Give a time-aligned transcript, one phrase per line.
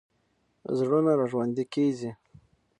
[0.77, 2.11] زړونه راژوندي کېږي.